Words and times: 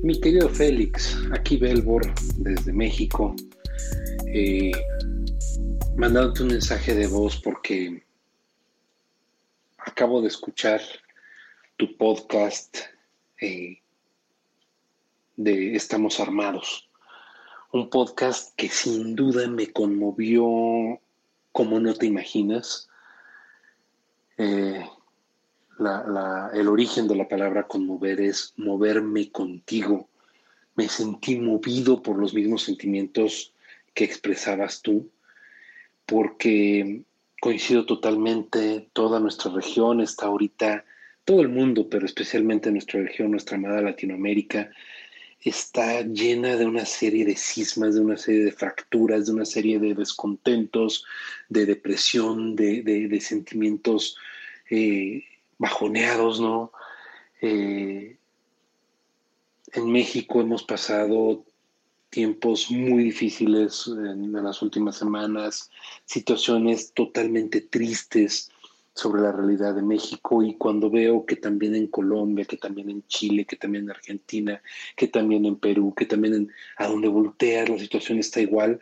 Mi 0.00 0.20
querido 0.20 0.48
Félix, 0.48 1.16
aquí 1.32 1.56
Belbor 1.56 2.02
desde 2.36 2.72
México, 2.72 3.34
eh, 4.26 4.70
mandándote 5.96 6.44
un 6.44 6.50
mensaje 6.50 6.94
de 6.94 7.08
voz 7.08 7.40
porque 7.40 8.04
acabo 9.78 10.22
de 10.22 10.28
escuchar 10.28 10.80
tu 11.76 11.96
podcast 11.96 12.78
eh, 13.40 13.80
de 15.36 15.74
Estamos 15.74 16.20
Armados. 16.20 16.88
Un 17.72 17.90
podcast 17.90 18.54
que 18.54 18.68
sin 18.68 19.16
duda 19.16 19.48
me 19.48 19.72
conmovió 19.72 21.00
como 21.50 21.80
no 21.80 21.92
te 21.94 22.06
imaginas. 22.06 22.88
Eh, 24.36 24.88
el 25.78 26.68
origen 26.68 27.06
de 27.06 27.16
la 27.16 27.28
palabra 27.28 27.68
conmover 27.68 28.20
es 28.20 28.52
moverme 28.56 29.30
contigo. 29.30 30.08
Me 30.74 30.88
sentí 30.88 31.38
movido 31.38 32.02
por 32.02 32.18
los 32.18 32.34
mismos 32.34 32.62
sentimientos 32.62 33.52
que 33.94 34.04
expresabas 34.04 34.82
tú, 34.82 35.10
porque 36.06 37.02
coincido 37.40 37.86
totalmente, 37.86 38.88
toda 38.92 39.20
nuestra 39.20 39.52
región 39.52 40.00
está 40.00 40.26
ahorita, 40.26 40.84
todo 41.24 41.42
el 41.42 41.48
mundo, 41.48 41.88
pero 41.88 42.06
especialmente 42.06 42.70
nuestra 42.70 43.00
región, 43.00 43.30
nuestra 43.30 43.56
amada 43.56 43.80
Latinoamérica, 43.80 44.70
está 45.40 46.02
llena 46.02 46.56
de 46.56 46.66
una 46.66 46.84
serie 46.84 47.24
de 47.24 47.36
cismas, 47.36 47.94
de 47.94 48.00
una 48.00 48.16
serie 48.16 48.44
de 48.44 48.52
fracturas, 48.52 49.26
de 49.26 49.32
una 49.32 49.44
serie 49.44 49.78
de 49.78 49.94
descontentos, 49.94 51.04
de 51.48 51.66
depresión, 51.66 52.56
de, 52.56 53.18
sentimientos 53.20 54.16
eh, 54.70 55.24
bajoneados, 55.58 56.40
¿no? 56.40 56.72
Eh, 57.40 58.16
en 59.72 59.92
México 59.92 60.40
hemos 60.40 60.62
pasado 60.62 61.44
tiempos 62.10 62.70
muy 62.70 63.04
difíciles 63.04 63.86
en, 63.86 64.32
las 64.32 64.62
últimas 64.62 64.96
semanas, 64.96 65.70
situaciones 66.04 66.92
totalmente 66.92 67.60
tristes 67.60 68.50
sobre 68.94 69.22
la 69.22 69.30
realidad 69.30 69.74
de 69.74 69.82
México 69.82 70.42
y 70.42 70.54
cuando 70.54 70.90
veo 70.90 71.24
que 71.26 71.36
también 71.36 71.74
en 71.74 71.86
Colombia, 71.86 72.44
que 72.44 72.56
también 72.56 72.90
en 72.90 73.06
Chile, 73.06 73.44
que 73.44 73.56
también 73.56 73.84
en 73.84 73.90
Argentina, 73.90 74.60
que 74.96 75.06
también 75.06 75.44
en 75.44 75.56
Perú, 75.56 75.94
que 75.94 76.06
también 76.06 76.34
en, 76.34 76.52
a 76.76 76.88
donde 76.88 77.08
volteas 77.08 77.68
la 77.68 77.78
situación 77.78 78.18
está 78.18 78.40
igual, 78.40 78.80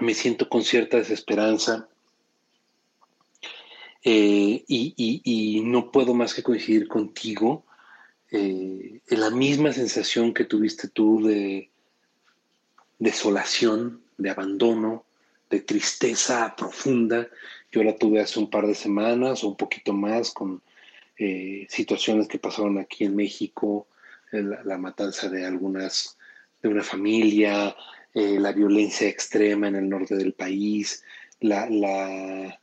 me 0.00 0.14
siento 0.14 0.48
con 0.48 0.62
cierta 0.64 0.96
desesperanza 0.96 1.88
eh, 4.02 4.64
y, 4.66 5.62
no 5.64 5.90
puedo 5.90 6.14
más 6.14 6.32
que 6.32 6.42
coincidir 6.42 6.88
contigo 6.88 7.64
eh, 8.30 9.00
en 9.06 9.20
la 9.20 9.30
misma 9.30 9.72
sensación 9.72 10.32
que 10.32 10.44
tuviste 10.44 10.88
tú 10.88 11.22
de 11.26 11.70
desolación, 12.98 14.02
de 14.16 14.30
abandono, 14.30 15.04
de 15.50 15.60
tristeza 15.60 16.54
profunda. 16.56 17.28
Yo 17.72 17.82
la 17.82 17.96
tuve 17.96 18.20
hace 18.20 18.38
un 18.38 18.50
par 18.50 18.66
de 18.66 18.74
semanas 18.74 19.44
o 19.44 19.48
un 19.48 19.56
poquito 19.56 19.92
más 19.92 20.30
con 20.30 20.62
eh, 21.18 21.66
situaciones 21.68 22.28
que 22.28 22.38
pasaron 22.38 22.78
aquí 22.78 23.04
en 23.04 23.16
México, 23.16 23.86
la, 24.32 24.78
matanza 24.78 25.28
de 25.28 25.44
algunas, 25.44 26.16
de 26.62 26.68
una 26.68 26.84
familia, 26.84 27.74
la 28.14 28.52
violencia 28.52 29.08
extrema 29.08 29.66
en 29.66 29.74
el 29.74 29.88
norte 29.88 30.14
del 30.14 30.34
país, 30.34 31.02
la, 31.40 31.68
la 31.68 32.60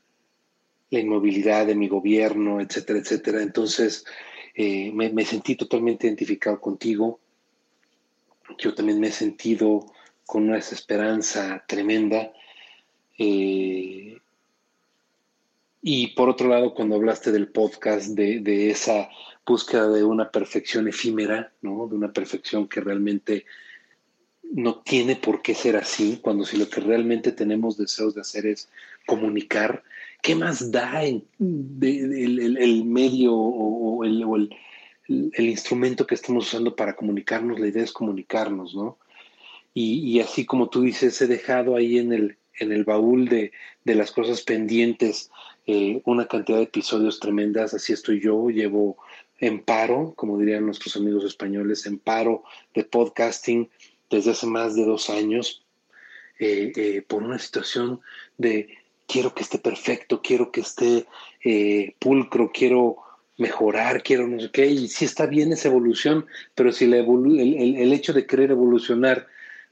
inmovilidad 0.89 1.65
de 1.67 1.75
mi 1.75 1.87
gobierno, 1.87 2.61
etcétera, 2.61 2.99
etcétera. 2.99 3.41
Entonces, 3.41 4.05
eh, 4.55 4.91
me, 4.93 5.25
sentí 5.25 5.55
totalmente 5.55 6.07
identificado 6.07 6.59
contigo. 6.59 7.19
Yo 8.57 8.73
también 8.73 8.99
me 8.99 9.07
he 9.07 9.11
sentido 9.11 9.85
con 10.25 10.43
una 10.43 10.55
desesperanza 10.55 11.63
tremenda. 11.67 12.31
Eh, 13.17 14.17
y 15.81 16.07
por 16.07 16.29
otro 16.29 16.49
lado, 16.49 16.73
cuando 16.73 16.95
hablaste 16.95 17.31
del 17.31 17.49
podcast, 17.49 18.09
de, 18.09 18.69
esa 18.69 19.09
búsqueda 19.45 19.87
de 19.89 20.03
una 20.03 20.31
perfección 20.31 20.87
efímera, 20.87 21.53
¿no? 21.61 21.87
de 21.87 21.95
una 21.95 22.11
perfección 22.11 22.67
que 22.67 22.81
realmente 22.81 23.45
no 24.51 24.79
tiene 24.81 25.15
por 25.15 25.41
qué 25.41 25.53
ser 25.53 25.75
así, 25.75 26.19
cuando 26.21 26.45
si 26.45 26.57
lo 26.57 26.69
que 26.69 26.81
realmente 26.81 27.31
tenemos 27.31 27.77
deseos 27.77 28.15
de 28.15 28.21
hacer 28.21 28.47
es 28.47 28.69
comunicar, 29.05 29.83
¿qué 30.21 30.35
más 30.35 30.71
da 30.71 31.03
el, 31.03 31.23
medio 32.85 33.33
o, 33.35 34.03
el, 34.03 34.49
instrumento 35.37 36.05
que 36.05 36.15
estamos 36.15 36.47
usando 36.47 36.75
para 36.75 36.95
comunicarnos? 36.95 37.59
La 37.59 37.67
idea 37.67 37.83
es 37.83 37.91
comunicarnos, 37.91 38.75
¿no? 38.75 38.97
Y, 39.73 40.19
así 40.21 40.45
como 40.45 40.69
tú 40.69 40.81
dices, 40.81 41.21
he 41.21 41.27
dejado 41.27 41.75
ahí 41.75 41.99
en 41.99 42.11
el, 42.11 42.37
en 42.59 42.71
el 42.71 42.83
baúl 42.83 43.29
de, 43.29 43.51
las 43.85 44.11
cosas 44.11 44.41
pendientes 44.41 45.29
eh, 45.67 46.01
una 46.05 46.27
cantidad 46.27 46.57
de 46.57 46.63
episodios 46.63 47.19
tremendas, 47.19 47.73
así 47.73 47.93
estoy 47.93 48.19
yo, 48.21 48.49
llevo 48.49 48.97
en 49.39 49.61
paro, 49.61 50.13
como 50.15 50.39
dirían 50.39 50.65
nuestros 50.65 50.95
amigos 50.95 51.23
españoles, 51.25 51.85
en 51.85 51.99
paro 51.99 52.43
de 52.73 52.83
podcasting 52.83 53.69
desde 54.09 54.31
hace 54.31 54.47
más 54.47 54.75
de 54.75 54.85
dos 54.85 55.09
años, 55.09 55.63
eh, 56.39 56.71
eh, 56.75 57.01
por 57.01 57.23
una 57.23 57.39
situación 57.39 57.99
de 58.37 58.77
quiero 59.07 59.33
que 59.33 59.43
esté 59.43 59.57
perfecto, 59.57 60.21
quiero 60.21 60.51
que 60.51 60.61
esté 60.61 61.05
eh, 61.43 61.95
pulcro, 61.99 62.51
quiero 62.53 62.97
mejorar, 63.37 64.03
quiero 64.03 64.27
no 64.27 64.39
sé 64.39 64.51
qué, 64.51 64.65
y 64.67 64.87
sí 64.87 65.05
está 65.05 65.25
bien 65.25 65.53
esa 65.53 65.69
evolución, 65.69 66.25
pero 66.55 66.71
si 66.71 66.85
el, 66.85 67.93
hecho 67.93 68.13
de 68.13 68.25
querer 68.25 68.51
evolucionar 68.51 69.27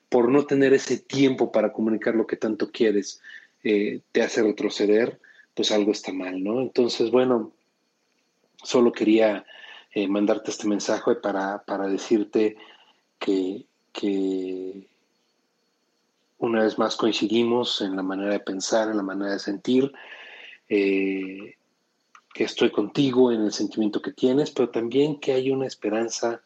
por 0.10 0.30
no 0.30 0.46
tener 0.46 0.74
ese 0.74 0.98
tiempo 0.98 1.52
para 1.52 1.74
comunicar 1.74 2.16
lo 2.16 2.28
que 2.28 2.38
tanto 2.38 2.72
quieres 2.72 3.22
eh, 3.64 4.02
te 4.12 4.22
hace 4.22 4.44
retroceder, 4.44 5.20
pues 5.54 5.72
algo 5.72 5.92
está 5.92 6.14
mal, 6.14 6.44
¿no? 6.44 6.62
Entonces, 6.62 7.12
bueno, 7.12 7.52
solo 8.64 8.92
quería 8.92 9.46
eh, 9.94 10.08
mandarte 10.08 10.52
este 10.52 10.68
mensaje 10.68 11.16
para, 11.16 11.64
para 11.64 11.88
decirte 11.88 12.56
que, 13.18 13.66
que 13.92 14.88
una 16.46 16.64
vez 16.64 16.78
más 16.78 16.96
coincidimos 16.96 17.82
en 17.82 17.96
la 17.96 18.04
manera 18.04 18.32
de 18.32 18.40
pensar, 18.40 18.90
en 18.90 18.98
la 18.98 19.04
manera 19.04 19.34
de 19.34 19.40
sentir, 19.40 19.92
eh, 20.70 21.56
que 22.34 22.44
estoy 22.44 22.72
contigo 22.72 23.32
en 23.32 23.42
el 23.42 23.52
sentimiento 23.52 24.02
que 24.02 24.12
tienes, 24.12 24.52
pero 24.52 24.70
también 24.70 25.20
que 25.20 25.34
hay 25.34 25.52
una 25.52 25.68
esperanza 25.68 26.42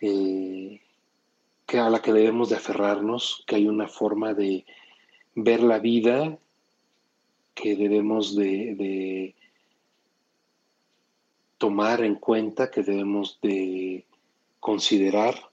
eh, 0.00 0.80
que 1.66 1.78
a 1.78 1.90
la 1.90 2.00
que 2.00 2.12
debemos 2.12 2.48
de 2.48 2.56
aferrarnos, 2.56 3.44
que 3.46 3.56
hay 3.56 3.66
una 3.66 3.88
forma 3.88 4.34
de 4.34 4.64
ver 5.34 5.62
la 5.62 5.78
vida 5.78 6.38
que 7.54 7.76
debemos 7.76 8.36
de 8.36 9.34
tomar 11.58 12.04
en 12.04 12.14
cuenta, 12.14 12.70
que 12.70 12.82
debemos 12.82 13.38
de 13.42 14.06
considerar 14.60 15.47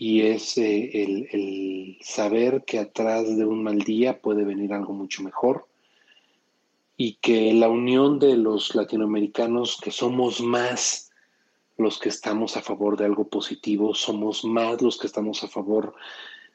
y 0.00 0.22
es 0.22 0.56
eh, 0.58 1.26
el, 1.32 1.98
saber 2.00 2.64
que 2.64 2.78
atrás 2.78 3.36
de 3.36 3.44
un 3.44 3.64
mal 3.64 3.80
día 3.80 4.20
puede 4.20 4.44
venir 4.44 4.72
algo 4.72 4.92
mucho 4.92 5.24
mejor 5.24 5.66
y 6.96 7.14
que 7.14 7.52
la 7.52 7.68
unión 7.68 8.20
de 8.20 8.36
los 8.36 8.76
latinoamericanos, 8.76 9.78
que 9.82 9.90
somos 9.90 10.40
más 10.40 11.10
los 11.76 11.98
que 11.98 12.10
estamos 12.10 12.56
a 12.56 12.62
favor 12.62 12.96
de 12.96 13.06
algo 13.06 13.28
positivo, 13.28 13.92
somos 13.92 14.44
más 14.44 14.80
los 14.82 14.98
que 14.98 15.08
estamos 15.08 15.42
a 15.42 15.48
favor 15.48 15.94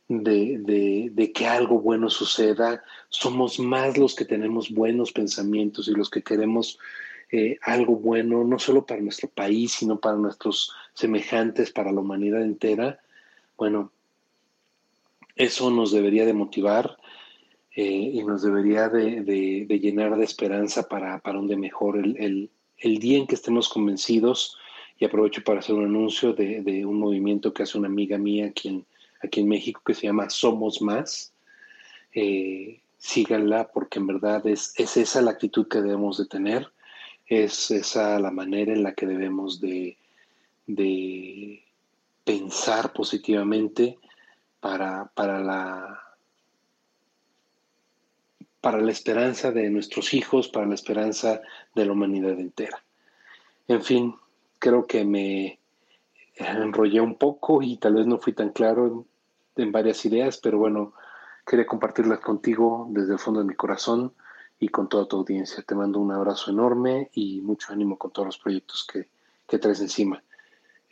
de, 0.07 1.31
que 1.33 1.45
algo 1.45 1.81
bueno 1.81 2.09
suceda, 2.09 2.83
somos 3.09 3.59
más 3.59 3.97
los 3.97 4.15
que 4.15 4.25
tenemos 4.25 4.69
buenos 4.69 5.11
pensamientos 5.11 5.89
y 5.89 5.91
los 5.91 6.09
que 6.09 6.23
queremos 6.23 6.79
eh, 7.29 7.57
algo 7.61 7.97
bueno, 7.97 8.43
no 8.45 8.57
solo 8.57 8.85
para 8.85 9.01
nuestro 9.01 9.29
país, 9.29 9.73
sino 9.73 9.99
para 9.99 10.15
nuestros 10.15 10.71
semejantes, 10.93 11.71
para 11.71 11.91
la 11.91 12.01
humanidad 12.01 12.41
entera, 12.41 12.99
bueno, 13.63 13.93
eso 15.37 15.71
nos 15.71 15.93
debería 15.93 16.25
de 16.25 16.33
motivar 16.33 16.97
eh, 17.73 18.11
y 18.13 18.21
nos 18.21 18.41
debería 18.41 18.89
de, 18.89 19.65
llenar 19.81 20.17
de 20.17 20.25
esperanza 20.25 20.89
para, 20.89 21.21
un 21.39 21.47
de 21.47 21.55
mejor. 21.55 21.97
El, 21.97 22.49
día 22.81 23.17
en 23.17 23.25
que 23.25 23.35
estemos 23.35 23.69
convencidos, 23.69 24.57
y 24.99 25.05
aprovecho 25.05 25.45
para 25.45 25.59
hacer 25.59 25.75
un 25.75 25.85
anuncio 25.85 26.33
de, 26.33 26.85
un 26.85 26.99
movimiento 26.99 27.53
que 27.53 27.63
hace 27.63 27.77
una 27.77 27.87
amiga 27.87 28.17
mía 28.17 28.47
aquí 28.47 28.67
en, 28.67 28.85
aquí 29.23 29.39
en 29.39 29.47
México 29.47 29.81
que 29.85 29.93
se 29.93 30.07
llama 30.07 30.29
Somos 30.29 30.81
Más. 30.81 31.31
Eh, 32.13 32.81
síganla 32.97 33.69
porque 33.71 33.99
en 33.99 34.07
verdad 34.07 34.45
es, 34.45 34.73
es 34.77 34.97
esa 34.97 35.21
la 35.21 35.31
actitud 35.31 35.69
que 35.69 35.81
debemos 35.81 36.17
de 36.17 36.25
tener, 36.25 36.69
es 37.27 37.71
esa 37.71 38.19
la 38.19 38.29
manera 38.29 38.73
en 38.73 38.83
la 38.83 38.93
que 38.93 39.07
debemos 39.07 39.61
de, 39.61 39.97
de 40.67 41.63
pensar 42.23 42.93
positivamente 42.93 43.99
para, 44.59 45.11
para, 45.13 45.39
la, 45.39 46.01
para 48.61 48.79
la 48.79 48.91
esperanza 48.91 49.51
de 49.51 49.69
nuestros 49.69 50.13
hijos, 50.13 50.47
para 50.47 50.65
la 50.65 50.75
esperanza 50.75 51.41
de 51.75 51.85
la 51.85 51.91
humanidad 51.91 52.39
entera. 52.39 52.83
En 53.67 53.81
fin, 53.81 54.15
creo 54.59 54.87
que 54.87 55.03
me 55.03 55.59
enrollé 56.35 57.01
un 57.01 57.15
poco 57.15 57.61
y 57.61 57.77
tal 57.77 57.95
vez 57.95 58.07
no 58.07 58.17
fui 58.17 58.33
tan 58.33 58.51
claro 58.51 59.05
en, 59.55 59.71
varias 59.71 60.05
ideas, 60.05 60.37
pero 60.37 60.57
bueno, 60.57 60.93
quería 61.45 61.65
compartirlas 61.65 62.19
contigo 62.19 62.87
desde 62.89 63.13
el 63.13 63.19
fondo 63.19 63.41
de 63.41 63.47
mi 63.47 63.55
corazón 63.55 64.13
y 64.59 64.69
con 64.69 64.87
toda 64.87 65.07
tu 65.07 65.17
audiencia. 65.17 65.63
Te 65.63 65.75
mando 65.75 65.99
un 65.99 66.11
abrazo 66.11 66.51
enorme 66.51 67.09
y 67.13 67.41
mucho 67.41 67.73
ánimo 67.73 67.97
con 67.97 68.11
todos 68.11 68.27
los 68.27 68.37
proyectos 68.37 68.87
que, 68.91 69.09
que 69.47 69.59
traes 69.59 69.81
encima. 69.81 70.23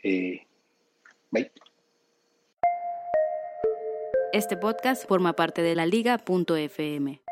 Eh, 0.02 0.46
Este 4.32 4.56
podcast 4.56 5.06
forma 5.06 5.34
parte 5.34 5.62
de 5.62 5.74
la 5.74 5.84
liga.fm. 5.84 7.22